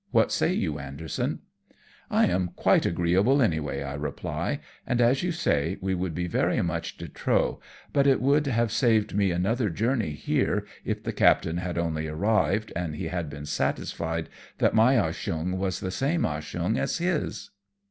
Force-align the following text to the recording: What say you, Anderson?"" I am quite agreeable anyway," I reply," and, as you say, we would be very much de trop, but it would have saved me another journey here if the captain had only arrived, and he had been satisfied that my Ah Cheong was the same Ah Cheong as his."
What 0.11 0.31
say 0.31 0.51
you, 0.51 0.79
Anderson?"" 0.79 1.41
I 2.09 2.25
am 2.25 2.53
quite 2.55 2.87
agreeable 2.87 3.39
anyway," 3.39 3.83
I 3.83 3.93
reply," 3.93 4.59
and, 4.87 4.99
as 4.99 5.21
you 5.21 5.31
say, 5.31 5.77
we 5.79 5.93
would 5.93 6.15
be 6.15 6.25
very 6.25 6.59
much 6.63 6.97
de 6.97 7.07
trop, 7.07 7.61
but 7.93 8.07
it 8.07 8.19
would 8.19 8.47
have 8.47 8.71
saved 8.71 9.13
me 9.15 9.29
another 9.29 9.69
journey 9.69 10.13
here 10.13 10.65
if 10.83 11.03
the 11.03 11.13
captain 11.13 11.57
had 11.57 11.77
only 11.77 12.07
arrived, 12.07 12.73
and 12.75 12.95
he 12.95 13.09
had 13.09 13.29
been 13.29 13.45
satisfied 13.45 14.27
that 14.57 14.73
my 14.73 14.97
Ah 14.97 15.11
Cheong 15.11 15.59
was 15.59 15.79
the 15.81 15.91
same 15.91 16.25
Ah 16.25 16.39
Cheong 16.41 16.79
as 16.79 16.97
his." 16.97 17.51